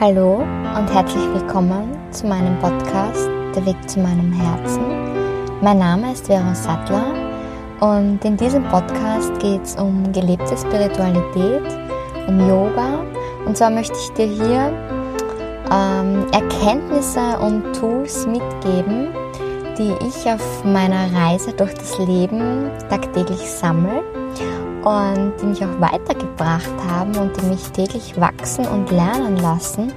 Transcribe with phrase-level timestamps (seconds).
[0.00, 0.44] Hallo
[0.76, 4.84] und herzlich willkommen zu meinem Podcast Der Weg zu meinem Herzen.
[5.60, 7.14] Mein Name ist Vera Sattler
[7.80, 11.64] und in diesem Podcast geht es um gelebte Spiritualität,
[12.28, 13.04] um Yoga
[13.44, 14.72] und zwar möchte ich dir hier
[15.72, 19.08] ähm, Erkenntnisse und Tools mitgeben,
[19.76, 24.04] die ich auf meiner Reise durch das Leben tagtäglich sammle
[24.84, 29.92] und die mich auch weitergebracht haben und die mich täglich wachsen und lernen lassen,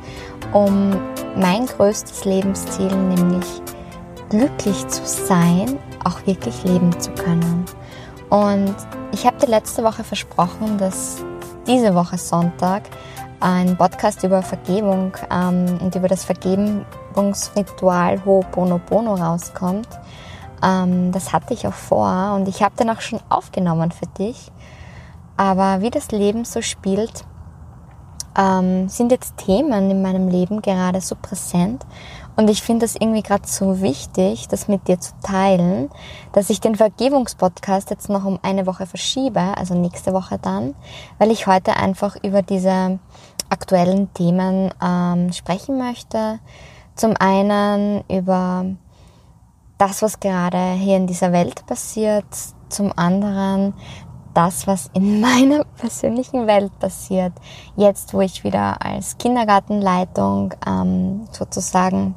[0.54, 0.91] um
[1.35, 3.45] mein größtes Lebensziel, nämlich
[4.30, 7.66] glücklich zu sein, auch wirklich leben zu können.
[8.30, 8.76] Und
[9.12, 11.23] ich habe dir letzte Woche versprochen, dass
[11.68, 12.84] diese Woche Sonntag
[13.41, 19.90] ein Podcast über Vergebung ähm, und über das Vergebungsritual Ho'oponopono rauskommt.
[20.63, 24.51] Ähm, das hatte ich auch vor und ich habe den auch schon aufgenommen für dich.
[25.37, 27.26] Aber wie das Leben so spielt,
[28.37, 31.85] ähm, sind jetzt Themen in meinem Leben gerade so präsent.
[32.35, 35.90] Und ich finde es irgendwie gerade so wichtig, das mit dir zu teilen,
[36.31, 40.73] dass ich den Vergebungspodcast jetzt noch um eine Woche verschiebe, also nächste Woche dann,
[41.20, 42.99] weil ich heute einfach über diese
[43.49, 46.40] aktuellen Themen ähm, sprechen möchte.
[46.96, 48.65] Zum einen über
[49.82, 52.26] das, was gerade hier in dieser Welt passiert,
[52.70, 53.74] zum anderen
[54.35, 57.34] das, was in meiner persönlichen Welt passiert,
[57.76, 62.15] jetzt wo ich wieder als Kindergartenleitung ähm, sozusagen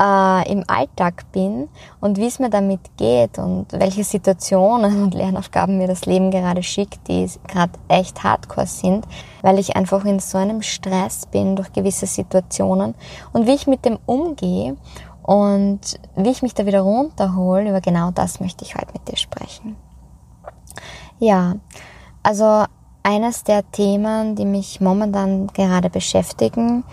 [0.00, 1.68] äh, im Alltag bin
[2.00, 6.62] und wie es mir damit geht und welche Situationen und Lernaufgaben mir das Leben gerade
[6.62, 9.06] schickt, die gerade echt hardcore sind,
[9.42, 12.94] weil ich einfach in so einem Stress bin durch gewisse Situationen
[13.34, 14.78] und wie ich mit dem umgehe
[15.22, 19.16] und wie ich mich da wieder runterhole, über genau das möchte ich heute mit dir
[19.16, 19.76] sprechen.
[21.18, 21.56] Ja,
[22.22, 22.64] also
[23.02, 26.84] eines der Themen, die mich momentan gerade beschäftigen,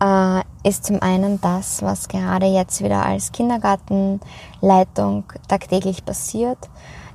[0.00, 6.58] äh, ist zum einen das, was gerade jetzt wieder als Kindergartenleitung tagtäglich passiert,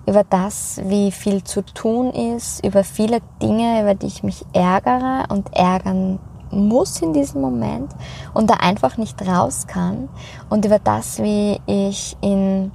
[0.06, 5.25] über das, wie viel zu tun ist, über viele Dinge, über die ich mich ärgere
[5.30, 6.19] und ärgern
[6.52, 7.91] muss in diesem Moment
[8.34, 10.09] und da einfach nicht raus kann
[10.50, 12.72] und über das, wie ich in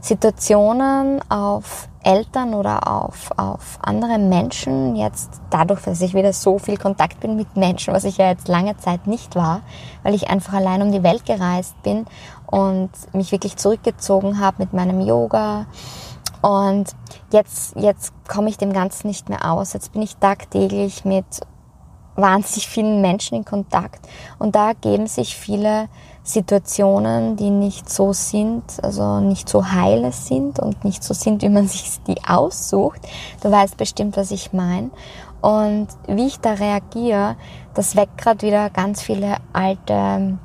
[0.00, 6.76] Situationen auf Eltern oder auf, auf andere Menschen jetzt dadurch, dass ich wieder so viel
[6.76, 9.60] Kontakt bin mit Menschen, was ich ja jetzt lange Zeit nicht war,
[10.02, 12.06] weil ich einfach allein um die Welt gereist bin
[12.46, 15.66] und mich wirklich zurückgezogen habe mit meinem Yoga.
[16.40, 16.96] Und
[17.32, 19.72] jetzt, jetzt komme ich dem Ganzen nicht mehr aus.
[19.72, 21.24] Jetzt bin ich tagtäglich mit
[22.16, 24.06] wahnsinnig vielen Menschen in Kontakt
[24.38, 25.88] und da geben sich viele
[26.24, 31.48] Situationen, die nicht so sind, also nicht so heile sind und nicht so sind, wie
[31.48, 33.00] man sich die aussucht.
[33.42, 34.90] Du weißt bestimmt, was ich meine.
[35.40, 37.36] Und wie ich da reagiere,
[37.74, 40.38] das weckt gerade wieder ganz viele alte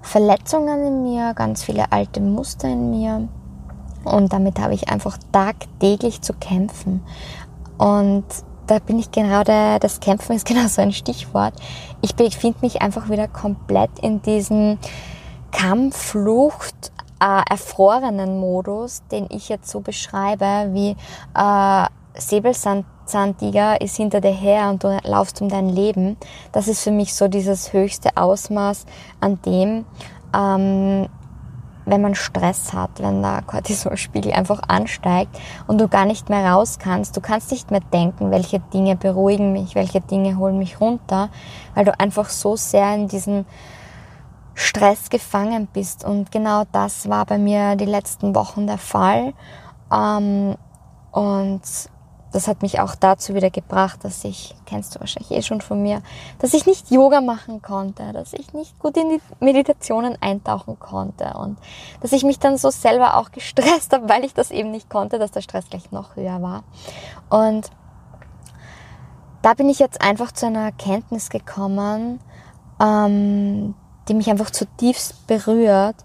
[0.00, 3.28] Verletzungen in mir, ganz viele alte Muster in mir.
[4.04, 7.02] Und damit habe ich einfach tagtäglich zu kämpfen.
[7.76, 8.24] Und
[8.66, 11.54] da bin ich gerade, das Kämpfen ist genau so ein Stichwort.
[12.02, 14.78] Ich befinde mich einfach wieder komplett in diesem
[15.52, 20.96] Kampfflucht, äh, erfrorenen Modus, den ich jetzt so beschreibe, wie
[21.34, 21.86] äh,
[22.16, 26.16] Säbelzahntiger ist hinter dir her und du laufst um dein Leben.
[26.52, 28.86] Das ist für mich so dieses höchste Ausmaß,
[29.20, 29.84] an dem
[30.34, 31.08] ähm,
[31.86, 36.78] wenn man Stress hat, wenn der Cortisolspiegel einfach ansteigt und du gar nicht mehr raus
[36.78, 37.16] kannst.
[37.16, 41.28] Du kannst nicht mehr denken, welche Dinge beruhigen mich, welche Dinge holen mich runter,
[41.74, 43.44] weil du einfach so sehr in diesem
[44.54, 46.04] Stress gefangen bist.
[46.04, 49.34] Und genau das war bei mir die letzten Wochen der Fall.
[49.92, 50.56] Ähm,
[51.10, 51.62] und
[52.34, 55.80] das hat mich auch dazu wieder gebracht, dass ich, kennst du wahrscheinlich eh schon von
[55.80, 56.02] mir,
[56.40, 61.32] dass ich nicht Yoga machen konnte, dass ich nicht gut in die Meditationen eintauchen konnte
[61.38, 61.56] und
[62.00, 65.20] dass ich mich dann so selber auch gestresst habe, weil ich das eben nicht konnte,
[65.20, 66.64] dass der Stress gleich noch höher war.
[67.30, 67.70] Und
[69.42, 72.18] da bin ich jetzt einfach zu einer Erkenntnis gekommen,
[72.80, 73.76] ähm,
[74.08, 75.96] die mich einfach zutiefst berührt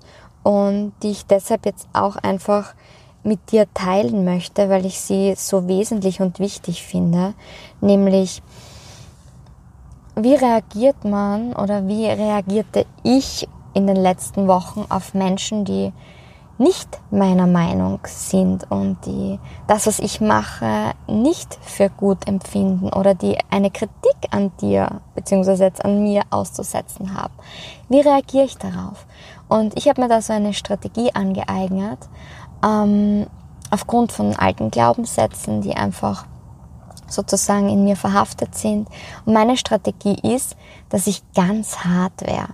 [0.44, 2.76] und die ich deshalb jetzt auch einfach
[3.24, 7.34] mit dir teilen möchte, weil ich sie so wesentlich und wichtig finde,
[7.82, 8.42] nämlich
[10.16, 15.94] wie reagiert man oder wie reagierte ich in den letzten Wochen auf Menschen, die
[16.58, 23.16] nicht meiner Meinung sind und die das, was ich mache, nicht für gut empfinden oder
[23.16, 25.64] die eine Kritik an dir bzw.
[25.64, 27.34] jetzt an mir auszusetzen haben.
[27.88, 29.06] Wie reagiere ich darauf?
[29.48, 32.00] Und ich habe mir da so eine Strategie angeeignet,
[32.64, 33.28] ähm,
[33.72, 36.26] aufgrund von alten Glaubenssätzen, die einfach
[37.08, 38.88] sozusagen in mir verhaftet sind.
[39.26, 40.56] Und meine Strategie ist,
[40.90, 42.50] dass ich ganz hart wäre.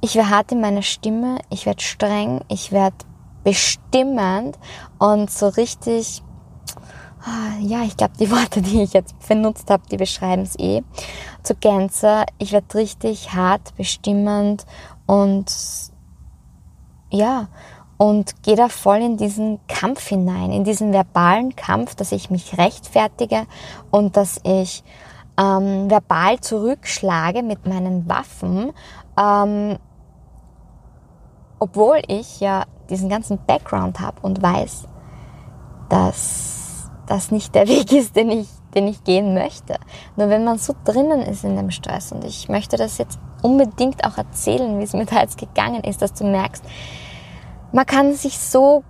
[0.00, 2.96] Ich werde hart in meiner Stimme, ich werde streng, ich werde
[3.42, 4.58] bestimmend
[4.98, 6.22] und so richtig,
[7.22, 10.82] ah, ja, ich glaube, die Worte, die ich jetzt benutzt habe, die beschreiben es eh.
[11.42, 14.66] Zu Gänze, ich werde richtig hart, bestimmend
[15.06, 15.46] und
[17.10, 17.48] ja,
[17.96, 22.58] und gehe da voll in diesen Kampf hinein, in diesen verbalen Kampf, dass ich mich
[22.58, 23.46] rechtfertige
[23.90, 24.82] und dass ich
[25.38, 28.72] ähm, verbal zurückschlage mit meinen Waffen,
[29.18, 29.78] ähm,
[31.58, 34.84] obwohl ich ja diesen ganzen Background habe und weiß,
[35.88, 39.76] dass das nicht der Weg ist, den ich, den ich gehen möchte.
[40.16, 44.04] Nur wenn man so drinnen ist in dem Stress und ich möchte das jetzt unbedingt
[44.04, 46.64] auch erzählen, wie es mir da jetzt gegangen ist, dass du merkst,
[47.74, 48.84] man kann sich so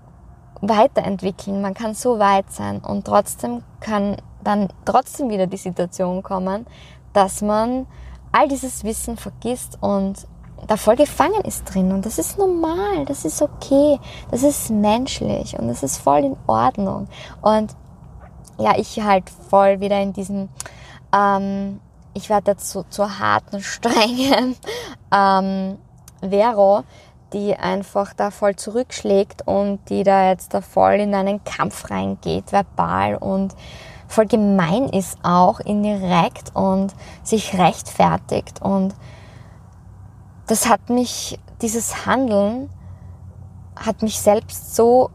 [0.60, 6.66] weiterentwickeln, man kann so weit sein und trotzdem kann dann trotzdem wieder die Situation kommen,
[7.14, 7.86] dass man
[8.30, 10.26] all dieses Wissen vergisst und
[10.66, 11.92] da voll gefangen ist drin.
[11.92, 13.98] Und das ist normal, das ist okay,
[14.30, 17.08] das ist menschlich und das ist voll in Ordnung.
[17.40, 17.74] Und
[18.58, 20.50] ja, ich halt voll wieder in diesem,
[21.10, 21.80] ähm,
[22.12, 24.56] ich werde so zur harten, strengen
[25.10, 25.78] ähm,
[26.20, 26.84] Vero,
[27.34, 32.52] die einfach da voll zurückschlägt und die da jetzt da voll in einen Kampf reingeht,
[32.52, 33.54] verbal und
[34.06, 36.94] voll gemein ist auch, indirekt und
[37.24, 38.62] sich rechtfertigt.
[38.62, 38.94] Und
[40.46, 42.70] das hat mich, dieses Handeln
[43.76, 45.10] hat mich selbst so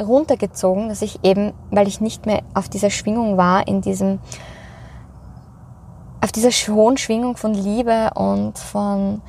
[0.00, 4.20] runtergezogen, dass ich eben, weil ich nicht mehr auf dieser Schwingung war, in diesem,
[6.20, 9.22] auf dieser hohen Schwingung von Liebe und von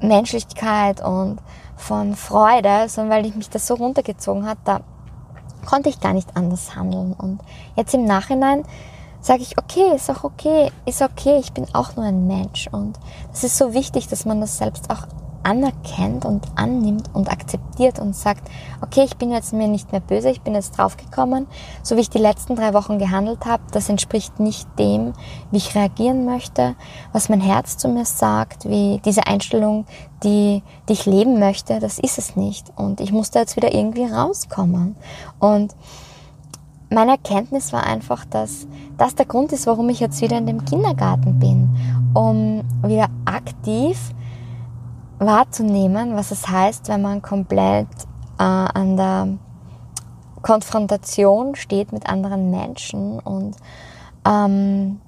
[0.00, 1.38] Menschlichkeit und
[1.76, 4.80] von Freude, sondern weil ich mich das so runtergezogen hat, da
[5.66, 7.12] konnte ich gar nicht anders handeln.
[7.12, 7.40] Und
[7.76, 8.64] jetzt im Nachhinein
[9.20, 12.68] sage ich, okay, ist auch okay, ist okay, ich bin auch nur ein Mensch.
[12.72, 12.98] Und
[13.32, 15.06] es ist so wichtig, dass man das selbst auch
[15.42, 18.48] anerkennt und annimmt und akzeptiert und sagt,
[18.80, 21.46] okay, ich bin jetzt mir nicht mehr böse, ich bin jetzt draufgekommen,
[21.82, 25.12] so wie ich die letzten drei Wochen gehandelt habe, das entspricht nicht dem,
[25.50, 26.74] wie ich reagieren möchte,
[27.12, 29.86] was mein Herz zu mir sagt, wie diese Einstellung,
[30.22, 32.72] die, die ich leben möchte, das ist es nicht.
[32.76, 34.96] Und ich musste jetzt wieder irgendwie rauskommen.
[35.38, 35.74] Und
[36.90, 38.66] meine Erkenntnis war einfach, dass
[38.98, 41.70] das der Grund ist, warum ich jetzt wieder in dem Kindergarten bin,
[42.14, 43.96] um wieder aktiv
[45.20, 47.86] wahrzunehmen, was es heißt, wenn man komplett
[48.38, 49.28] äh, an der
[50.42, 53.54] Konfrontation steht mit anderen Menschen und
[54.26, 55.00] ähm,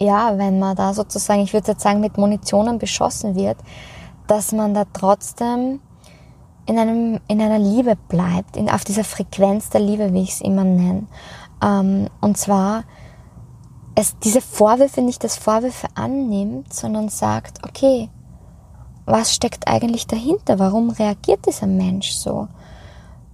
[0.00, 3.56] ja, wenn man da sozusagen, ich würde jetzt sagen, mit Munitionen beschossen wird,
[4.28, 5.80] dass man da trotzdem
[6.66, 10.40] in, einem, in einer Liebe bleibt, in, auf dieser Frequenz der Liebe, wie ich es
[10.40, 11.06] immer nenne.
[11.64, 12.84] Ähm, und zwar
[13.94, 18.10] es diese Vorwürfe nicht als Vorwürfe annimmt, sondern sagt, okay,
[19.08, 20.58] was steckt eigentlich dahinter?
[20.58, 22.48] Warum reagiert dieser Mensch so?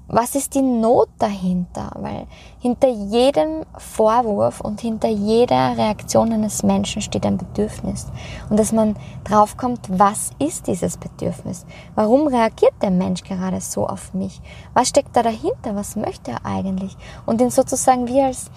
[0.07, 1.91] Was ist die Not dahinter?
[1.97, 2.27] Weil
[2.61, 8.07] hinter jedem Vorwurf und hinter jeder Reaktion eines Menschen steht ein Bedürfnis.
[8.51, 11.67] Und dass man draufkommt, was ist dieses Bedürfnis?
[11.97, 14.41] Warum reagiert der Mensch gerade so auf mich?
[14.75, 15.75] Was steckt da dahinter?
[15.75, 16.97] Was möchte er eigentlich?
[17.27, 18.51] Und ihn sozusagen wie als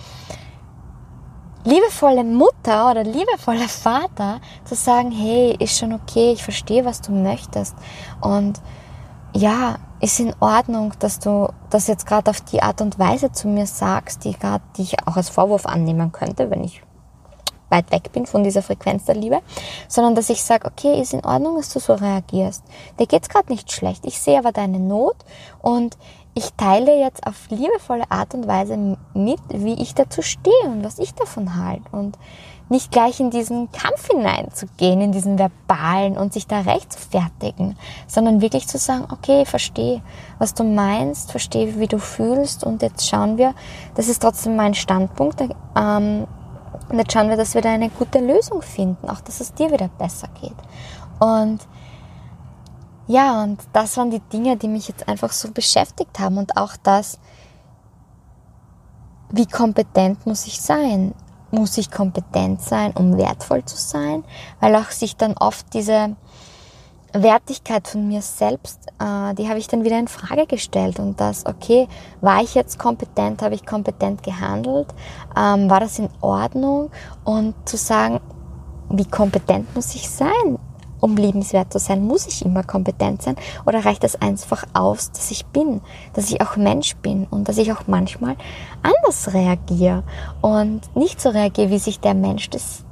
[1.63, 7.11] liebevolle Mutter oder liebevoller Vater zu sagen, hey, ist schon okay, ich verstehe, was du
[7.11, 7.75] möchtest.
[8.21, 8.61] Und
[9.33, 13.47] ja, ist in Ordnung, dass du das jetzt gerade auf die Art und Weise zu
[13.47, 16.81] mir sagst, die, grad, die ich auch als Vorwurf annehmen könnte, wenn ich
[17.69, 19.41] weit weg bin von dieser Frequenz der Liebe,
[19.87, 22.63] sondern dass ich sage, okay, ist in Ordnung, dass du so reagierst.
[22.99, 24.05] Dir geht's gerade nicht schlecht.
[24.05, 25.17] Ich sehe aber deine Not
[25.61, 25.97] und
[26.37, 28.77] ich teile jetzt auf liebevolle Art und Weise
[29.15, 31.89] mit, wie ich dazu stehe und was ich davon halte.
[31.91, 32.15] Und
[32.69, 37.75] nicht gleich in diesen Kampf hineinzugehen, in diesen verbalen und sich da recht zu fertigen,
[38.07, 40.01] sondern wirklich zu sagen, okay, verstehe,
[40.37, 43.55] was du meinst, verstehe, wie du fühlst und jetzt schauen wir,
[43.95, 45.41] das ist trotzdem mein Standpunkt,
[45.75, 46.27] ähm,
[46.89, 49.71] und jetzt schauen wir, dass wir da eine gute Lösung finden, auch dass es dir
[49.71, 50.55] wieder besser geht.
[51.19, 51.59] Und
[53.07, 56.75] ja, und das waren die Dinge, die mich jetzt einfach so beschäftigt haben und auch
[56.83, 57.19] das,
[59.29, 61.13] wie kompetent muss ich sein?
[61.51, 64.23] Muss ich kompetent sein, um wertvoll zu sein?
[64.59, 66.15] Weil auch sich dann oft diese
[67.13, 71.45] Wertigkeit von mir selbst, äh, die habe ich dann wieder in Frage gestellt und das,
[71.45, 71.87] okay,
[72.21, 74.93] war ich jetzt kompetent, habe ich kompetent gehandelt,
[75.37, 76.91] ähm, war das in Ordnung
[77.23, 78.19] und zu sagen,
[78.89, 80.59] wie kompetent muss ich sein?
[80.99, 83.35] Um liebenswert zu sein, muss ich immer kompetent sein
[83.65, 85.81] oder reicht es einfach aus, dass ich bin,
[86.13, 88.35] dass ich auch Mensch bin und dass ich auch manchmal
[88.81, 90.03] anders reagiere
[90.41, 92.83] und nicht so reagiere, wie sich der Mensch das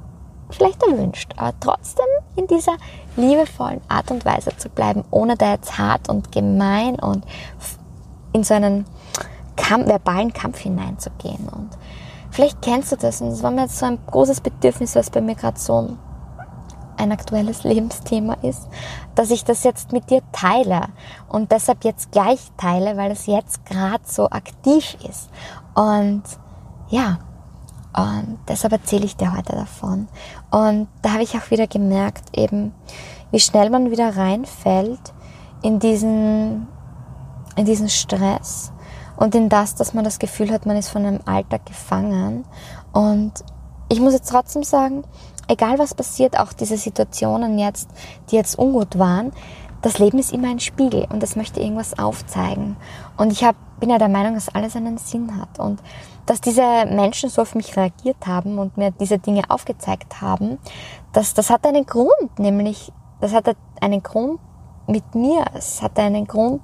[0.50, 2.78] vielleicht erwünscht, aber trotzdem in dieser
[3.16, 7.26] liebevollen Art und Weise zu bleiben, ohne da jetzt hart und gemein und
[8.34, 8.86] in so einen
[9.56, 11.48] Kampf, verbalen Kampf hineinzugehen.
[11.50, 11.70] Und
[12.32, 15.22] vielleicht kennst du das und das war mir jetzt so ein großes Bedürfnis, was bei
[15.22, 15.98] mir gerade so
[16.98, 18.68] ein aktuelles Lebensthema ist,
[19.16, 20.90] dass ich das jetzt mit dir teile
[21.28, 25.30] und deshalb jetzt gleich teile, weil es jetzt gerade so aktiv ist.
[25.74, 26.24] Und
[26.90, 27.20] ja,
[27.96, 30.08] und deshalb erzähle ich dir heute davon.
[30.52, 32.74] Und da habe ich auch wieder gemerkt, eben,
[33.32, 35.14] wie schnell man wieder reinfällt
[35.62, 36.68] in diesen,
[37.56, 38.74] in diesen Stress
[39.16, 42.44] und in das, dass man das Gefühl hat, man ist von einem Alltag gefangen.
[42.92, 43.32] Und
[43.88, 45.04] ich muss jetzt trotzdem sagen,
[45.48, 47.90] egal was passiert, auch diese Situationen jetzt,
[48.30, 49.32] die jetzt ungut waren,
[49.82, 52.76] das Leben ist immer ein Spiegel und das möchte irgendwas aufzeigen.
[53.18, 55.60] Und ich hab, bin ja der Meinung, dass alles einen Sinn hat.
[55.60, 55.80] Und
[56.26, 60.58] dass diese Menschen so auf mich reagiert haben und mir diese Dinge aufgezeigt haben,
[61.14, 64.40] das, das hat einen Grund, nämlich, das hat einen Grund
[64.88, 65.46] mit mir.
[65.54, 66.62] Es hat einen Grund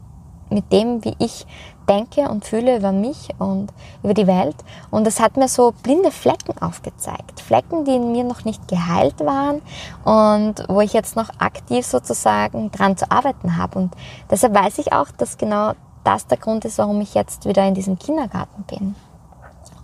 [0.50, 1.45] mit dem, wie ich
[1.91, 3.71] denke und fühle über mich und
[4.03, 4.55] über die Welt.
[4.89, 7.41] Und es hat mir so blinde Flecken aufgezeigt.
[7.41, 9.62] Flecken, die in mir noch nicht geheilt waren
[10.05, 13.79] und wo ich jetzt noch aktiv sozusagen dran zu arbeiten habe.
[13.79, 13.95] Und
[14.29, 17.74] deshalb weiß ich auch, dass genau das der Grund ist, warum ich jetzt wieder in
[17.74, 18.95] diesem Kindergarten bin.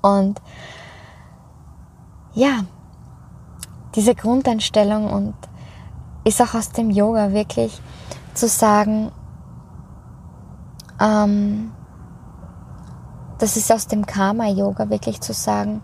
[0.01, 0.41] Und
[2.33, 2.63] ja,
[3.95, 5.33] diese Grundeinstellung und
[6.23, 7.81] ist auch aus dem Yoga wirklich
[8.33, 9.11] zu sagen,
[10.99, 11.71] ähm,
[13.39, 15.82] das ist aus dem Karma-Yoga wirklich zu sagen,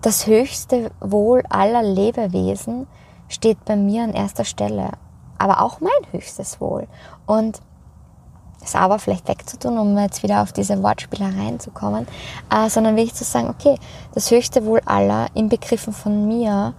[0.00, 2.86] das höchste Wohl aller Lebewesen
[3.28, 4.90] steht bei mir an erster Stelle,
[5.38, 6.88] aber auch mein höchstes Wohl.
[7.26, 7.60] Und
[8.60, 12.06] das aber vielleicht wegzutun, um jetzt wieder auf diese Wortspielereien zu kommen,
[12.50, 13.76] äh, sondern wirklich zu sagen, okay,
[14.14, 16.74] das höchste Wohl aller, inbegriffen von mir,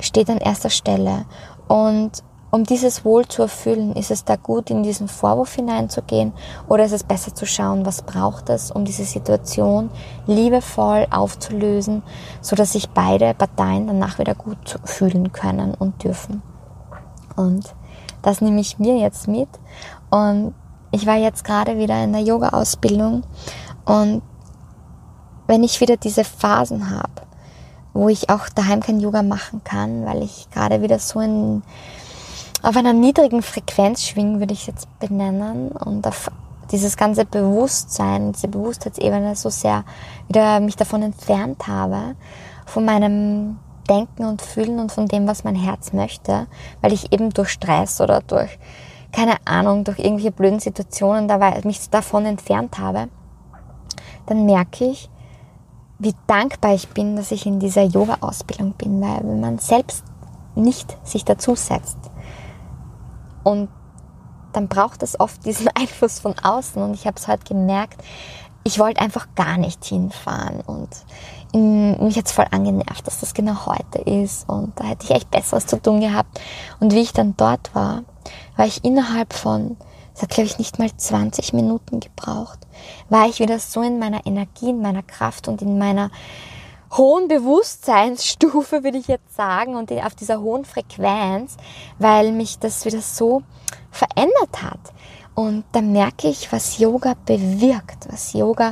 [0.00, 1.26] steht an erster Stelle.
[1.68, 6.32] Und um dieses Wohl zu erfüllen, ist es da gut, in diesen Vorwurf hineinzugehen?
[6.68, 9.90] Oder ist es besser zu schauen, was braucht es, um diese Situation
[10.26, 12.02] liebevoll aufzulösen,
[12.40, 16.42] so dass sich beide Parteien danach wieder gut fühlen können und dürfen.
[17.36, 17.74] Und
[18.22, 19.48] das nehme ich mir jetzt mit.
[20.10, 20.54] Und
[20.90, 23.22] ich war jetzt gerade wieder in der Yoga-Ausbildung.
[23.84, 24.22] Und
[25.46, 27.22] wenn ich wieder diese Phasen habe,
[27.92, 31.62] wo ich auch daheim kein Yoga machen kann, weil ich gerade wieder so in
[32.62, 36.30] auf einer niedrigen Frequenz schwingen, würde ich jetzt benennen, und auf
[36.70, 39.84] dieses ganze Bewusstsein, diese Bewusstheitsebene so sehr
[40.28, 42.14] wieder mich davon entfernt habe,
[42.66, 46.46] von meinem Denken und Fühlen und von dem, was mein Herz möchte,
[46.80, 48.58] weil ich eben durch Stress oder durch,
[49.10, 53.08] keine Ahnung, durch irgendwelche blöden Situationen dabei, mich davon entfernt habe,
[54.26, 55.10] dann merke ich,
[55.98, 60.04] wie dankbar ich bin, dass ich in dieser Yoga-Ausbildung bin, weil wenn man selbst
[60.54, 61.98] nicht sich dazu setzt,
[63.44, 63.68] und
[64.52, 66.82] dann braucht es oft diesen Einfluss von außen.
[66.82, 68.02] Und ich habe es heute gemerkt,
[68.62, 70.60] ich wollte einfach gar nicht hinfahren.
[70.60, 70.88] Und
[71.52, 74.48] in, mich jetzt voll angenervt, dass das genau heute ist.
[74.48, 76.40] Und da hätte ich echt Besseres zu tun gehabt.
[76.78, 78.02] Und wie ich dann dort war,
[78.56, 79.76] war ich innerhalb von,
[80.12, 82.58] das hat glaube ich nicht mal 20 Minuten gebraucht,
[83.08, 86.10] war ich wieder so in meiner Energie, in meiner Kraft und in meiner
[86.92, 91.56] hohen Bewusstseinsstufe, würde ich jetzt sagen, und auf dieser hohen Frequenz,
[91.98, 93.42] weil mich das wieder so
[93.90, 94.80] verändert hat.
[95.34, 98.70] Und da merke ich, was Yoga bewirkt, was Yoga,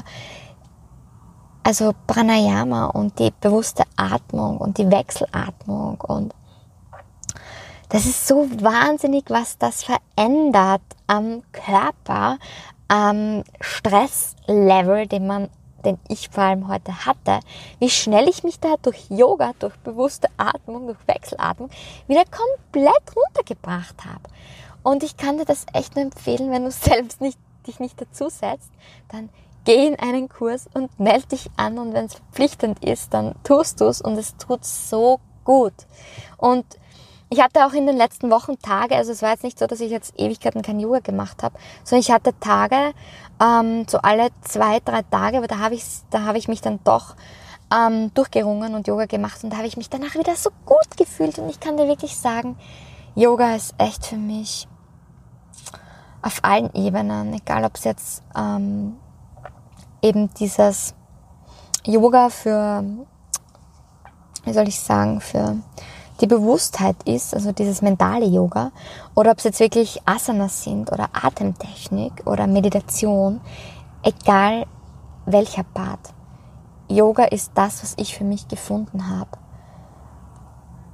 [1.63, 6.35] also Pranayama und die bewusste Atmung und die Wechselatmung und
[7.91, 12.39] das ist so wahnsinnig, was das verändert am Körper,
[12.87, 15.49] am Stresslevel, den man
[15.85, 17.41] den ich vor allem heute hatte,
[17.79, 21.71] wie schnell ich mich da durch Yoga, durch bewusste Atmung, durch Wechselatmung
[22.07, 24.23] wieder komplett runtergebracht habe.
[24.83, 28.29] Und ich kann dir das echt nur empfehlen, wenn du selbst nicht, dich nicht dazu
[28.29, 28.71] setzt,
[29.09, 29.29] dann
[29.65, 33.81] geh in einen Kurs und melde dich an und wenn es verpflichtend ist, dann tust
[33.81, 35.75] du es und es tut so gut.
[36.39, 36.65] Und
[37.31, 39.81] ich hatte auch in den letzten Wochen Tage, also es war jetzt nicht so, dass
[39.81, 42.95] ich jetzt Ewigkeiten kein Yoga gemacht habe, sondern ich hatte Tage,
[43.41, 46.81] ähm, so alle zwei, drei Tage, aber da habe ich, da habe ich mich dann
[46.85, 47.17] doch
[47.75, 51.39] ähm, durchgerungen und Yoga gemacht und da habe ich mich danach wieder so gut gefühlt
[51.39, 52.57] und ich kann dir wirklich sagen,
[53.15, 54.67] Yoga ist echt für mich
[56.23, 58.97] auf allen Ebenen, egal ob es jetzt ähm,
[60.01, 60.95] eben dieses
[61.85, 62.85] Yoga für,
[64.45, 65.57] wie soll ich sagen, für
[66.21, 68.73] die Bewusstheit ist, also dieses mentale Yoga,
[69.15, 73.41] oder ob es jetzt wirklich Asanas sind oder Atemtechnik oder Meditation,
[74.03, 74.67] egal
[75.27, 76.01] welcher Part.
[76.89, 79.31] Yoga ist das, was ich für mich gefunden habe,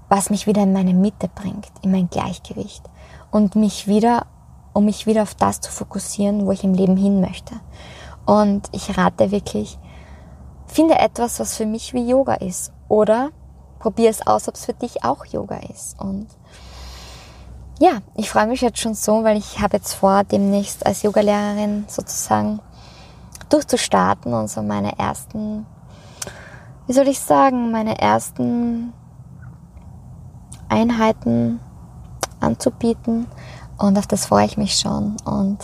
[0.08, 2.82] was mich wieder in meine Mitte bringt, in mein Gleichgewicht
[3.30, 4.26] und mich wieder,
[4.72, 7.54] um mich wieder auf das zu fokussieren, wo ich im Leben hin möchte.
[8.26, 9.78] Und ich rate wirklich,
[10.66, 13.30] finde etwas, was für mich wie Yoga ist oder
[13.84, 16.00] probier es aus, ob es für dich auch Yoga ist.
[16.00, 16.26] Und
[17.78, 21.84] ja, ich freue mich jetzt schon so, weil ich habe jetzt vor, demnächst als Yogalehrerin
[21.86, 22.60] sozusagen
[23.50, 25.66] durchzustarten und so meine ersten,
[26.86, 28.94] wie soll ich sagen, meine ersten
[30.70, 31.60] Einheiten
[32.40, 33.26] anzubieten.
[33.76, 35.18] Und auf das freue ich mich schon.
[35.26, 35.58] Und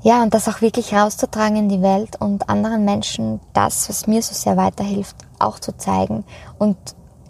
[0.00, 4.22] ja, und das auch wirklich rauszutragen in die Welt und anderen Menschen das, was mir
[4.22, 6.24] so sehr weiterhilft, auch zu zeigen
[6.58, 6.78] und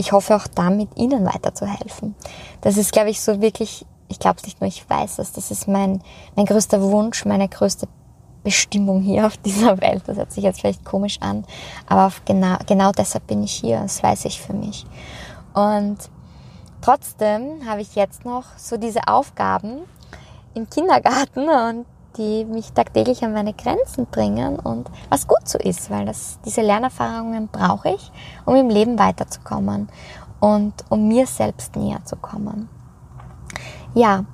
[0.01, 2.15] ich hoffe auch damit Ihnen weiterzuhelfen.
[2.63, 5.51] Das ist, glaube ich, so wirklich, ich glaube es nicht nur, ich weiß es, das
[5.51, 6.03] ist mein,
[6.37, 7.87] mein größter Wunsch, meine größte
[8.43, 10.03] Bestimmung hier auf dieser Welt.
[10.07, 11.45] Das hört sich jetzt vielleicht komisch an,
[11.87, 14.87] aber genau, genau deshalb bin ich hier, das weiß ich für mich.
[15.53, 15.99] Und
[16.81, 19.81] trotzdem habe ich jetzt noch so diese Aufgaben
[20.55, 21.85] im Kindergarten und
[22.17, 26.63] die mich tagtäglich an meine Grenzen bringen und was gut so ist, weil das, diese
[26.63, 28.11] Lernerfahrungen brauche ich,
[28.45, 29.89] um im Leben weiterzukommen
[30.41, 32.69] und um mir selbst näher zu kommen.
[33.95, 34.25] Ja,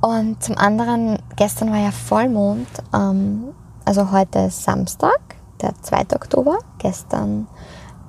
[0.00, 5.18] und zum anderen, gestern war ja Vollmond, ähm, also heute ist Samstag,
[5.60, 6.14] der 2.
[6.14, 7.48] Oktober, gestern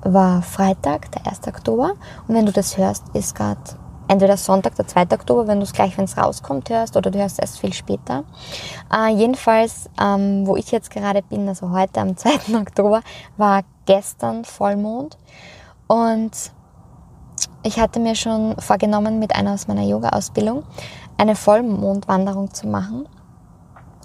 [0.02, 1.48] war Freitag, der 1.
[1.48, 1.92] Oktober
[2.28, 3.60] und wenn du das hörst, ist gerade
[4.10, 5.02] entweder Sonntag, der 2.
[5.12, 7.72] Oktober, wenn du es gleich, wenn es rauskommt, hörst, oder du hörst es erst viel
[7.72, 8.24] später.
[8.92, 12.58] Äh, jedenfalls, ähm, wo ich jetzt gerade bin, also heute am 2.
[12.58, 13.02] Oktober,
[13.36, 15.16] war gestern Vollmond
[15.86, 16.32] und
[17.62, 20.64] ich hatte mir schon vorgenommen, mit einer aus meiner Yoga-Ausbildung
[21.16, 23.06] eine Vollmondwanderung zu machen.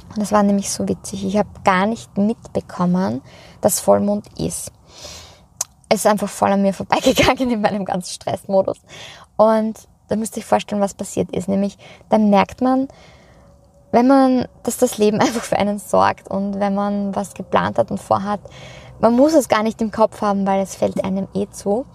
[0.10, 1.26] Und das war nämlich so witzig.
[1.26, 3.22] Ich habe gar nicht mitbekommen,
[3.62, 4.72] dass Vollmond ist.
[5.90, 8.78] Es ist einfach voll an mir vorbeigegangen in meinem ganzen Stressmodus.
[9.38, 9.76] Und
[10.08, 11.48] da müsst ihr euch vorstellen, was passiert ist.
[11.48, 11.78] Nämlich,
[12.10, 12.88] dann merkt man,
[13.92, 17.92] wenn man, dass das Leben einfach für einen sorgt und wenn man was geplant hat
[17.92, 18.40] und vorhat,
[19.00, 21.86] man muss es gar nicht im Kopf haben, weil es fällt einem eh zu.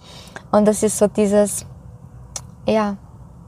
[0.51, 1.65] Und das ist so dieses,
[2.67, 2.97] ja,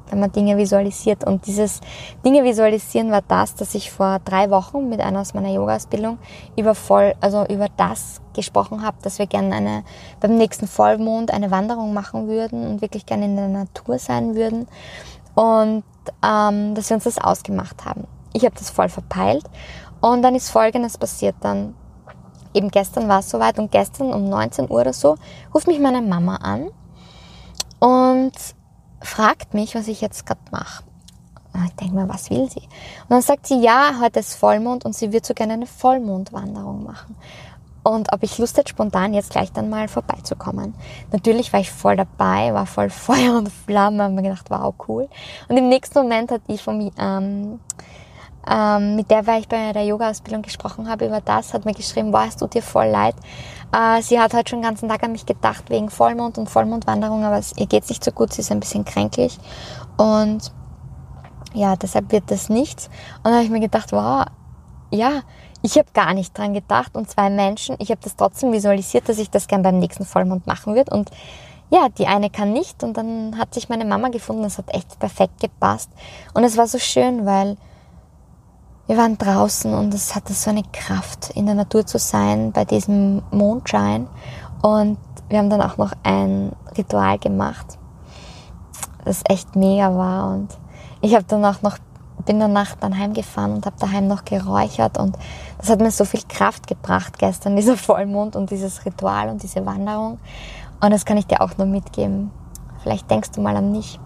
[0.10, 1.24] wenn man Dinge visualisiert.
[1.24, 1.82] Und dieses
[2.26, 6.18] Dinge visualisieren war das, dass ich vor drei Wochen mit einer aus meiner Yoga-Ausbildung
[6.56, 9.84] über voll, also über das gesprochen habe, dass wir gerne eine,
[10.20, 14.68] beim nächsten Vollmond eine Wanderung machen würden und wirklich gerne in der Natur sein würden.
[15.36, 15.84] Und
[16.24, 18.08] ähm, dass wir uns das ausgemacht haben.
[18.34, 19.46] Ich habe das voll verpeilt.
[20.02, 21.36] Und dann ist Folgendes passiert.
[21.42, 21.76] Dann
[22.54, 25.18] eben gestern war es soweit und gestern um 19 Uhr oder so
[25.54, 26.70] ruft mich meine Mama an
[27.80, 28.32] und
[29.14, 30.84] fragt mich, was ich jetzt gerade mache.
[31.68, 32.62] Ich denke mir, was will sie?
[32.62, 36.84] Und dann sagt sie, ja, heute ist Vollmond und sie wird so gerne eine Vollmondwanderung
[36.84, 37.16] machen.
[37.84, 40.74] Und ob ich Lust hätte, spontan jetzt gleich dann mal vorbeizukommen.
[41.12, 45.08] Natürlich war ich voll dabei, war voll Feuer und Flamme, habe mir gedacht, wow, cool.
[45.48, 47.60] Und im nächsten Moment hat die von mir, ähm,
[48.50, 52.12] ähm, mit der, weil ich bei der Yoga-Ausbildung gesprochen habe über das, hat mir geschrieben,
[52.12, 53.16] boah, es tut dir voll leid.
[53.74, 57.24] Äh, sie hat heute schon den ganzen Tag an mich gedacht wegen Vollmond und Vollmondwanderung,
[57.26, 59.40] aber es, ihr geht's nicht so gut, sie ist ein bisschen kränklich.
[59.98, 60.52] Und
[61.54, 62.88] ja, deshalb wird das nichts.
[63.18, 64.26] Und dann habe ich mir gedacht, wow,
[64.92, 65.22] ja,
[65.64, 69.18] ich habe gar nicht dran gedacht und zwei Menschen, ich habe das trotzdem visualisiert, dass
[69.18, 71.10] ich das gern beim nächsten Vollmond machen würde und
[71.70, 75.00] ja, die eine kann nicht und dann hat sich meine Mama gefunden, das hat echt
[75.00, 75.90] perfekt gepasst
[76.34, 77.58] und es war so schön, weil
[78.88, 82.66] wir waren draußen und es hatte so eine Kraft, in der Natur zu sein, bei
[82.66, 84.08] diesem Mondschein.
[84.62, 84.98] Und
[85.30, 87.78] wir haben dann auch noch ein Ritual gemacht,
[89.06, 90.34] das echt mega war.
[90.34, 90.50] Und
[91.02, 91.78] ich habe dann auch noch,
[92.26, 94.98] bin danach dann heimgefahren und habe daheim noch geräuchert.
[94.98, 95.18] Und
[95.60, 99.66] das hat mir so viel Kraft gebracht gestern, dieser Vollmond und dieses Ritual und diese
[99.66, 100.20] Wanderung.
[100.82, 102.32] Und das kann ich dir auch nur mitgeben.
[102.82, 103.98] Vielleicht denkst du mal an mich,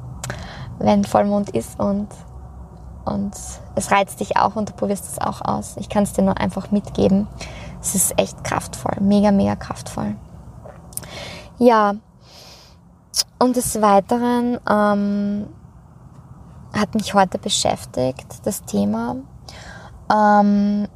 [0.77, 2.07] wenn Vollmond ist und
[3.07, 3.31] und
[3.75, 5.75] es reizt dich auch und du probierst es auch aus.
[5.77, 7.27] Ich kann es dir nur einfach mitgeben.
[7.81, 10.15] Es ist echt kraftvoll, mega, mega kraftvoll.
[11.57, 11.95] Ja,
[13.39, 15.47] und des Weiteren ähm,
[16.73, 19.15] hat mich heute beschäftigt das Thema,
[20.13, 20.87] ähm,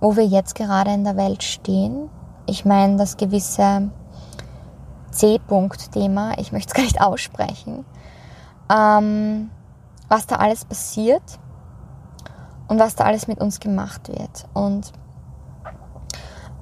[0.00, 2.08] wo wir jetzt gerade in der Welt stehen.
[2.46, 3.90] Ich meine, das gewisse
[5.10, 7.84] C-Punkt-Thema, ich möchte es gar nicht aussprechen,
[8.70, 9.50] ähm,
[10.08, 11.22] was da alles passiert
[12.68, 14.46] und was da alles mit uns gemacht wird.
[14.54, 14.92] Und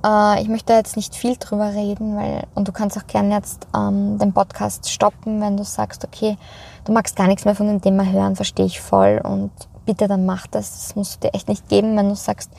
[0.05, 3.67] Äh, ich möchte jetzt nicht viel drüber reden, weil, und du kannst auch gerne jetzt
[3.75, 6.37] ähm, den Podcast stoppen, wenn du sagst, okay,
[6.85, 9.51] du magst gar nichts mehr von dem Thema hören, verstehe ich voll und
[9.87, 10.73] bitte dann mach das.
[10.73, 12.51] Das musst du dir echt nicht geben, wenn du sagst,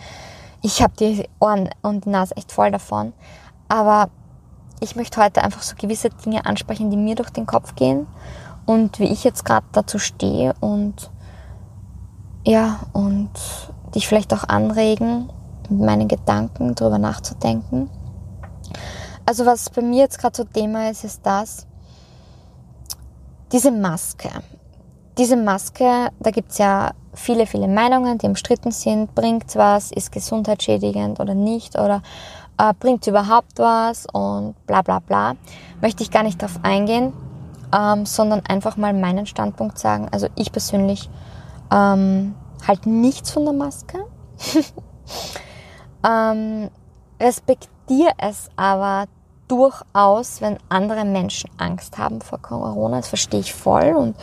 [0.63, 3.13] ich habe die Ohren und die Nase echt voll davon.
[3.67, 4.10] Aber
[4.79, 8.08] ich möchte heute einfach so gewisse Dinge ansprechen, die mir durch den Kopf gehen
[8.65, 11.12] und wie ich jetzt gerade dazu stehe und
[12.45, 13.29] ja, und
[13.93, 15.29] dich vielleicht auch anregen,
[15.69, 17.89] mit meinen Gedanken darüber nachzudenken.
[19.25, 21.65] Also was bei mir jetzt gerade so Thema ist, ist das,
[23.51, 24.29] diese Maske.
[25.17, 29.15] Diese Maske, da gibt es ja viele, viele Meinungen, die umstritten sind.
[29.15, 32.03] Bringt was, ist gesundheitsschädigend oder nicht oder
[32.58, 35.36] äh, bringt überhaupt was und bla bla bla.
[35.81, 37.13] Möchte ich gar nicht darauf eingehen,
[37.75, 40.08] ähm, sondern einfach mal meinen Standpunkt sagen.
[40.12, 41.10] Also ich persönlich
[41.71, 42.36] ähm,
[42.67, 44.06] halt nichts von der Maske.
[46.08, 46.69] ähm,
[47.19, 49.06] respektiere es aber
[49.47, 52.97] durchaus, wenn andere Menschen Angst haben vor Corona.
[52.97, 54.15] Das verstehe ich voll und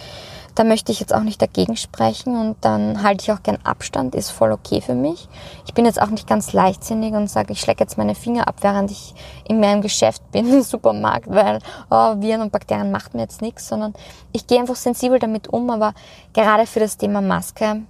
[0.54, 4.14] da möchte ich jetzt auch nicht dagegen sprechen und dann halte ich auch gern Abstand,
[4.14, 5.28] ist voll okay für mich.
[5.66, 8.56] Ich bin jetzt auch nicht ganz leichtsinnig und sage, ich schlecke jetzt meine Finger ab,
[8.60, 9.14] während ich
[9.48, 11.60] in meinem Geschäft bin, im Supermarkt, weil
[11.90, 13.94] oh, Viren und Bakterien macht mir jetzt nichts, sondern
[14.32, 15.94] ich gehe einfach sensibel damit um, aber
[16.34, 17.82] gerade für das Thema Maske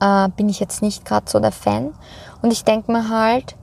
[0.00, 1.94] äh, bin ich jetzt nicht gerade so der Fan.
[2.42, 3.56] Und ich denke mir halt,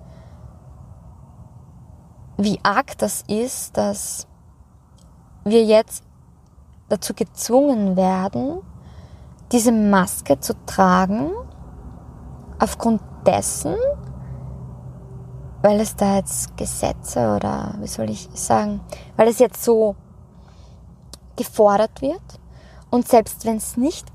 [2.38, 4.28] wie arg das ist, dass
[5.44, 6.04] wir jetzt
[6.90, 8.60] dazu gezwungen werden,
[9.52, 11.32] diese Maske zu tragen,
[12.60, 13.76] aufgrund dessen,
[15.62, 18.82] weil es da jetzt Gesetze oder wie soll ich sagen,
[19.16, 19.96] weil es jetzt so
[21.36, 22.22] gefordert wird.
[22.90, 24.08] Und selbst wenn es nicht,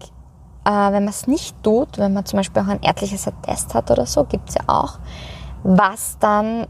[0.65, 3.91] äh, wenn man es nicht tut, wenn man zum Beispiel auch ein ärztliches Attest hat
[3.91, 4.99] oder so, gibt es ja auch,
[5.63, 6.67] was dann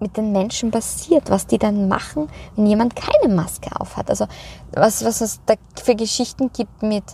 [0.00, 4.10] mit den Menschen passiert, was die dann machen, wenn jemand keine Maske aufhat.
[4.10, 4.26] Also
[4.72, 7.04] was, was es da für Geschichten gibt mit,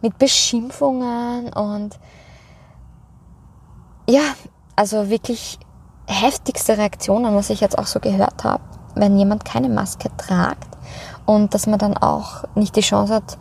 [0.00, 1.98] mit Beschimpfungen und
[4.08, 4.22] ja,
[4.74, 5.58] also wirklich
[6.06, 8.62] heftigste Reaktionen, was ich jetzt auch so gehört habe,
[8.94, 10.68] wenn jemand keine Maske tragt
[11.26, 13.38] und dass man dann auch nicht die Chance hat,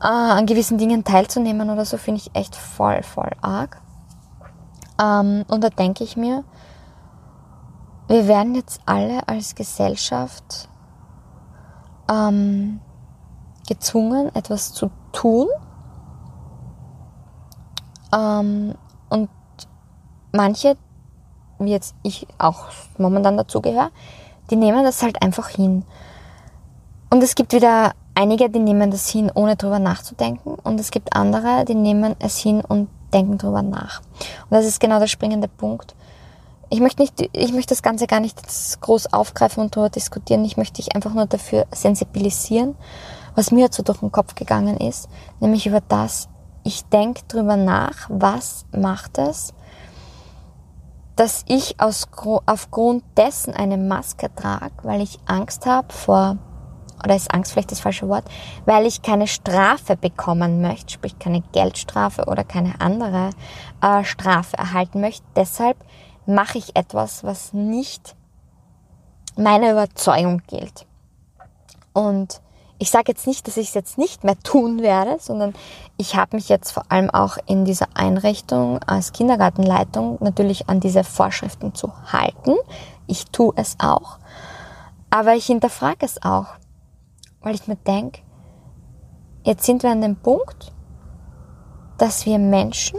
[0.00, 3.80] äh, an gewissen Dingen teilzunehmen oder so, finde ich echt voll, voll arg.
[5.02, 6.44] Ähm, und da denke ich mir,
[8.08, 10.68] wir werden jetzt alle als Gesellschaft
[12.10, 12.80] ähm,
[13.66, 15.48] gezwungen, etwas zu tun.
[18.14, 18.74] Ähm,
[19.08, 19.28] und
[20.32, 20.76] manche,
[21.58, 22.66] wie jetzt ich auch
[22.96, 23.90] momentan dazugehöre,
[24.50, 25.84] die nehmen das halt einfach hin.
[27.10, 30.54] Und es gibt wieder einige, die nehmen das hin, ohne drüber nachzudenken.
[30.54, 34.00] Und es gibt andere, die nehmen es hin und denken drüber nach.
[34.00, 35.96] Und das ist genau der springende Punkt
[36.68, 38.40] ich möchte nicht, ich möchte das Ganze gar nicht
[38.80, 40.44] groß aufgreifen und darüber diskutieren.
[40.44, 42.74] Ich möchte dich einfach nur dafür sensibilisieren,
[43.34, 45.08] was mir so durch den Kopf gegangen ist,
[45.40, 46.28] nämlich über das,
[46.64, 49.54] ich denke drüber nach, was macht es,
[51.14, 52.08] dass ich aus,
[52.46, 56.38] aufgrund dessen eine Maske trage, weil ich Angst habe vor,
[57.04, 58.24] oder ist Angst vielleicht das falsche Wort,
[58.64, 63.30] weil ich keine Strafe bekommen möchte, sprich keine Geldstrafe oder keine andere
[63.80, 65.24] äh, Strafe erhalten möchte.
[65.36, 65.76] Deshalb
[66.26, 68.16] mache ich etwas, was nicht
[69.36, 70.86] meiner Überzeugung gilt.
[71.92, 72.40] Und
[72.78, 75.54] ich sage jetzt nicht, dass ich es jetzt nicht mehr tun werde, sondern
[75.96, 81.04] ich habe mich jetzt vor allem auch in dieser Einrichtung als Kindergartenleitung natürlich an diese
[81.04, 82.54] Vorschriften zu halten.
[83.06, 84.18] Ich tue es auch.
[85.08, 86.46] Aber ich hinterfrage es auch,
[87.40, 88.20] weil ich mir denke,
[89.44, 90.72] jetzt sind wir an dem Punkt,
[91.96, 92.98] dass wir Menschen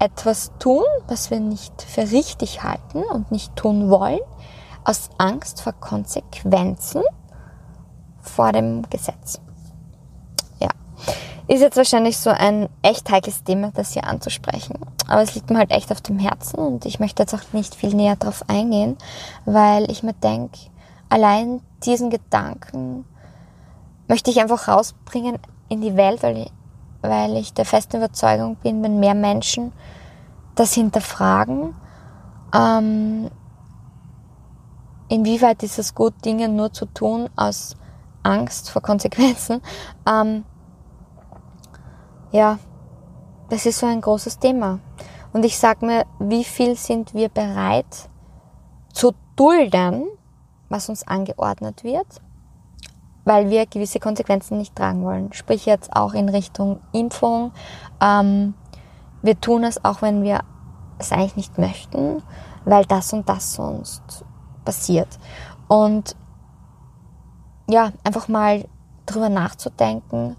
[0.00, 4.20] etwas tun, was wir nicht für richtig halten und nicht tun wollen,
[4.82, 7.02] aus Angst vor Konsequenzen
[8.20, 9.40] vor dem Gesetz.
[10.58, 10.70] Ja,
[11.48, 14.78] ist jetzt wahrscheinlich so ein echt heikles Thema, das hier anzusprechen.
[15.06, 17.74] Aber es liegt mir halt echt auf dem Herzen und ich möchte jetzt auch nicht
[17.74, 18.96] viel näher drauf eingehen,
[19.44, 20.58] weil ich mir denke,
[21.08, 23.04] allein diesen Gedanken
[24.08, 26.52] möchte ich einfach rausbringen in die Welt, weil ich,
[27.02, 29.72] weil ich der festen Überzeugung bin, wenn mehr Menschen
[30.54, 31.74] das hinterfragen,
[32.54, 33.30] ähm,
[35.08, 37.76] inwieweit ist es gut, Dinge nur zu tun aus
[38.22, 39.60] Angst vor Konsequenzen.
[40.08, 40.44] Ähm,
[42.32, 42.58] ja,
[43.48, 44.78] das ist so ein großes Thema.
[45.32, 48.08] Und ich sage mir, wie viel sind wir bereit
[48.92, 50.06] zu dulden,
[50.68, 52.06] was uns angeordnet wird,
[53.24, 55.32] weil wir gewisse Konsequenzen nicht tragen wollen.
[55.32, 57.52] Sprich jetzt auch in Richtung Impfung.
[58.00, 58.54] Ähm,
[59.22, 60.40] wir tun es auch, wenn wir
[60.98, 62.22] es eigentlich nicht möchten,
[62.64, 64.24] weil das und das sonst
[64.64, 65.18] passiert.
[65.68, 66.16] Und
[67.68, 68.64] ja, einfach mal
[69.06, 70.36] drüber nachzudenken,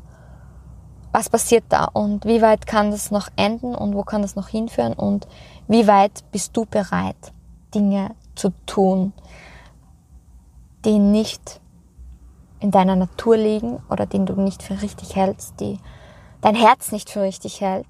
[1.12, 4.48] was passiert da und wie weit kann das noch enden und wo kann das noch
[4.48, 5.28] hinführen und
[5.68, 7.34] wie weit bist du bereit,
[7.74, 9.14] Dinge zu tun,
[10.86, 11.61] die nicht
[12.62, 15.80] in deiner Natur liegen oder den du nicht für richtig hältst, die
[16.42, 17.88] dein Herz nicht für richtig hält.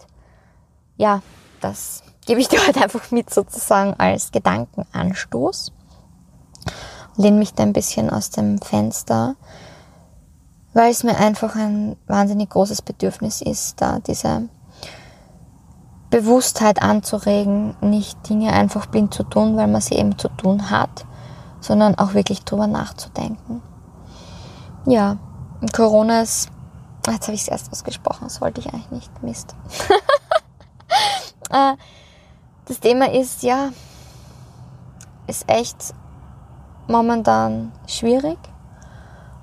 [0.97, 1.21] Ja,
[1.59, 5.73] das gebe ich dir heute einfach mit sozusagen als Gedankenanstoß.
[7.17, 9.35] Lehne mich da ein bisschen aus dem Fenster,
[10.73, 14.47] weil es mir einfach ein wahnsinnig großes Bedürfnis ist, da diese
[16.09, 21.05] Bewusstheit anzuregen, nicht Dinge einfach blind zu tun, weil man sie eben zu tun hat,
[21.59, 23.61] sondern auch wirklich drüber nachzudenken.
[24.85, 25.17] Ja,
[25.73, 26.49] Corona ist,
[27.07, 29.55] jetzt habe ich es erst ausgesprochen, das wollte ich eigentlich nicht, Mist.
[31.49, 31.75] Äh,
[32.63, 33.71] das Thema ist, ja,
[35.27, 35.93] ist echt
[36.87, 38.37] momentan schwierig.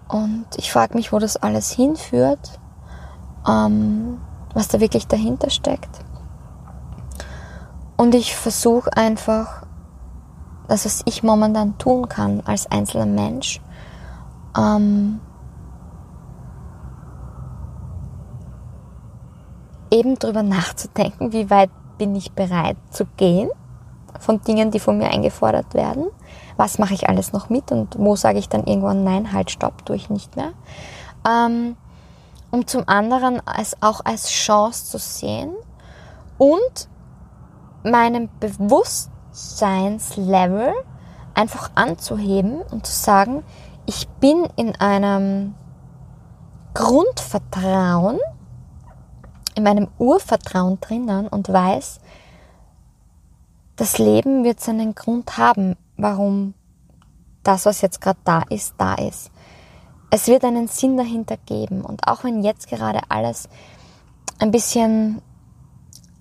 [0.09, 2.59] Und ich frage mich, wo das alles hinführt,
[3.47, 4.23] ähm,
[4.55, 6.03] was da wirklich dahinter steckt.
[7.99, 9.67] Und ich versuche einfach,
[10.69, 13.61] das, was ich momentan tun kann als einzelner Mensch,
[14.57, 15.21] ähm,
[19.91, 23.51] eben drüber nachzudenken, wie weit bin ich bereit zu gehen
[24.19, 26.07] von Dingen, die von mir eingefordert werden.
[26.57, 29.85] Was mache ich alles noch mit und wo sage ich dann irgendwann nein, halt, stopp,
[29.85, 30.53] tue ich nicht mehr.
[31.29, 31.77] Ähm,
[32.51, 35.53] um zum anderen es auch als Chance zu sehen
[36.39, 36.89] und
[37.85, 40.73] meinem Bewusstseinslevel
[41.35, 43.43] einfach anzuheben und zu sagen,
[43.87, 45.55] ich bin in einem
[46.75, 48.19] Grundvertrauen,
[49.59, 51.99] in meinem Urvertrauen drinnen und weiß,
[53.75, 56.55] das Leben wird seinen Grund haben, warum
[57.43, 59.31] das, was jetzt gerade da ist, da ist.
[60.11, 61.83] Es wird einen Sinn dahinter geben.
[61.83, 63.49] Und auch wenn jetzt gerade alles
[64.39, 65.21] ein bisschen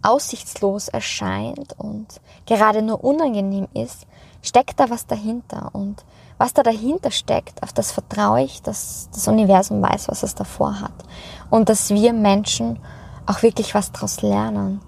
[0.02, 4.08] aussichtslos erscheint und gerade nur unangenehm ist,
[4.42, 5.70] steckt da was dahinter.
[5.74, 6.06] Und
[6.38, 10.80] was da dahinter steckt, auf das vertraue ich, dass das Universum weiß, was es davor
[10.80, 11.04] hat.
[11.50, 12.80] Und dass wir Menschen
[13.28, 14.82] auch wirklich was daraus lernen.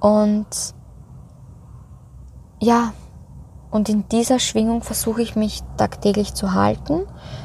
[0.00, 0.46] Und
[2.60, 2.92] ja,
[3.70, 7.02] und in dieser Schwingung versuche ich mich tagtäglich zu halten,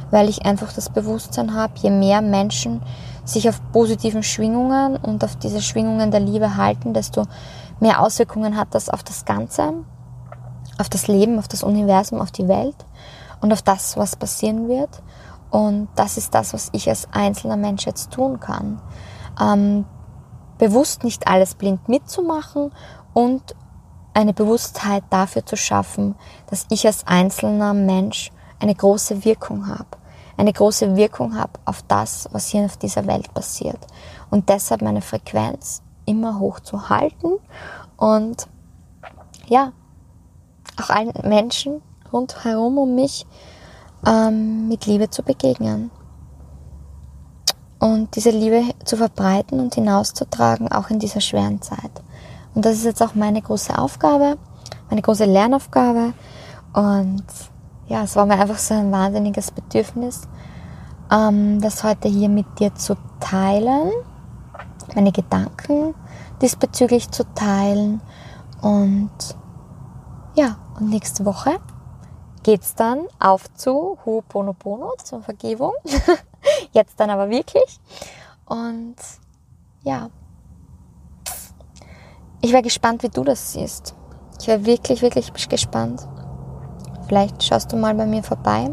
[0.09, 2.81] weil ich einfach das Bewusstsein habe, je mehr Menschen
[3.25, 7.25] sich auf positiven Schwingungen und auf diese Schwingungen der Liebe halten, desto
[7.79, 9.73] mehr Auswirkungen hat das auf das Ganze,
[10.79, 12.75] auf das Leben, auf das Universum, auf die Welt
[13.41, 15.01] und auf das, was passieren wird.
[15.51, 18.81] Und das ist das, was ich als einzelner Mensch jetzt tun kann.
[19.39, 19.85] Ähm,
[20.57, 22.71] bewusst nicht alles blind mitzumachen
[23.13, 23.55] und
[24.13, 26.15] eine Bewusstheit dafür zu schaffen,
[26.49, 29.85] dass ich als einzelner Mensch eine große Wirkung habe.
[30.37, 33.79] Eine große Wirkung habe auf das, was hier auf dieser Welt passiert.
[34.29, 37.37] Und deshalb meine Frequenz immer hoch zu halten
[37.97, 38.47] und
[39.47, 39.71] ja,
[40.81, 43.25] auch allen Menschen rundherum um mich
[44.05, 45.91] ähm, mit Liebe zu begegnen.
[47.79, 51.91] Und diese Liebe zu verbreiten und hinauszutragen, auch in dieser schweren Zeit.
[52.53, 54.37] Und das ist jetzt auch meine große Aufgabe,
[54.89, 56.13] meine große Lernaufgabe.
[56.73, 57.25] Und
[57.87, 60.21] ja, es war mir einfach so ein wahnsinniges Bedürfnis,
[61.11, 63.91] ähm, das heute hier mit dir zu teilen,
[64.95, 65.93] meine Gedanken
[66.41, 68.01] diesbezüglich zu teilen.
[68.61, 69.11] Und
[70.35, 71.57] ja, und nächste Woche
[72.45, 75.73] geht es dann auf zu Ho'oponopono, zur Vergebung.
[76.73, 77.79] Jetzt dann aber wirklich.
[78.45, 78.95] Und
[79.81, 80.11] ja,
[82.41, 83.95] ich wäre gespannt, wie du das siehst.
[84.39, 86.07] Ich wäre wirklich, wirklich gespannt.
[87.07, 88.69] Vielleicht schaust du mal bei mir vorbei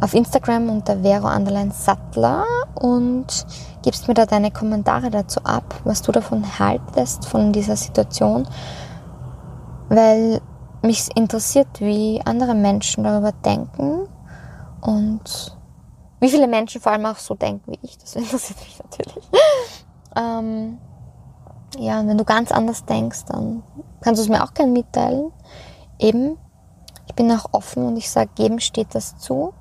[0.00, 3.46] auf Instagram unter Vero Anderlein Sattler und
[3.82, 8.48] gibst mir da deine Kommentare dazu ab, was du davon haltest, von dieser Situation.
[9.88, 10.40] Weil
[10.82, 14.08] mich interessiert, wie andere Menschen darüber denken
[14.80, 15.56] und
[16.20, 17.98] wie viele Menschen vor allem auch so denken wie ich.
[17.98, 19.30] Das interessiert mich natürlich.
[20.16, 20.78] Ähm,
[21.78, 23.62] ja, und wenn du ganz anders denkst, dann
[24.00, 25.32] kannst du es mir auch gerne mitteilen.
[25.98, 26.38] Eben,
[27.06, 29.52] ich bin auch offen und ich sage, jedem steht das zu,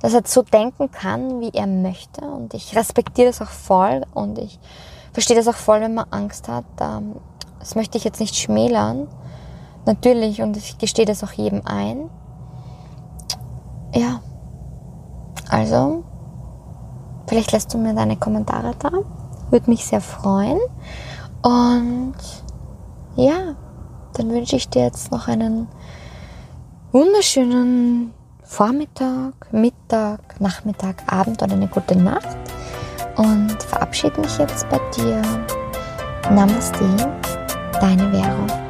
[0.00, 2.22] dass er so denken kann, wie er möchte.
[2.22, 4.58] Und ich respektiere das auch voll und ich
[5.12, 6.64] verstehe das auch voll, wenn man Angst hat.
[6.80, 7.16] Ähm,
[7.58, 9.08] das möchte ich jetzt nicht schmälern.
[9.86, 12.10] Natürlich, und ich gestehe das auch jedem ein.
[13.94, 14.20] Ja,
[15.48, 16.04] also,
[17.28, 18.90] vielleicht lässt du mir deine Kommentare da.
[19.50, 20.58] Würde mich sehr freuen.
[21.42, 22.14] Und
[23.14, 23.54] ja,
[24.14, 25.68] dann wünsche ich dir jetzt noch einen
[26.90, 32.36] wunderschönen Vormittag, Mittag, Nachmittag, Abend oder eine gute Nacht
[33.16, 35.22] und verabschiede mich jetzt bei dir.
[36.30, 36.84] Namaste,
[37.80, 38.65] deine Währung.